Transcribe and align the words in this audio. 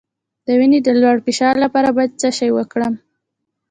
د 0.45 0.47
وینې 0.59 0.79
د 0.83 0.89
لوړ 1.01 1.17
فشار 1.25 1.55
لپاره 1.63 1.89
باید 1.97 2.17
څه 2.21 2.29
شی 2.37 2.49
وکاروم؟ 2.53 2.95